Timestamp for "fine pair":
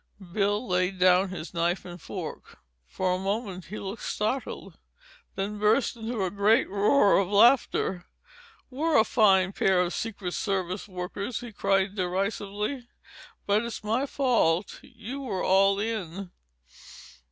9.03-9.79